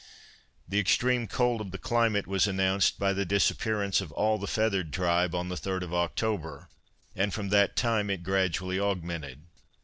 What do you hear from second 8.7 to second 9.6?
augmented.